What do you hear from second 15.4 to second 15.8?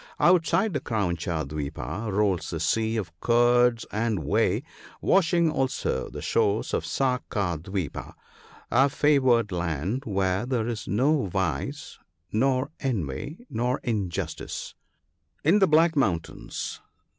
In the